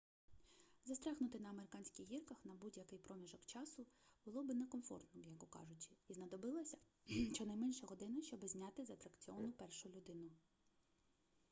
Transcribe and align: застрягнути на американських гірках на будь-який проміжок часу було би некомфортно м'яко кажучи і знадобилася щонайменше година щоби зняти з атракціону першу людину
застрягнути 0.85 1.39
на 1.39 1.49
американських 1.49 2.07
гірках 2.07 2.45
на 2.45 2.53
будь-який 2.53 2.99
проміжок 2.99 3.45
часу 3.45 3.85
було 4.25 4.43
би 4.43 4.53
некомфортно 4.53 5.21
м'яко 5.21 5.47
кажучи 5.49 5.89
і 6.07 6.13
знадобилася 6.13 6.77
щонайменше 7.33 7.85
година 7.85 8.21
щоби 8.21 8.47
зняти 8.47 8.85
з 8.85 8.89
атракціону 8.89 9.51
першу 9.51 9.89
людину 9.89 10.29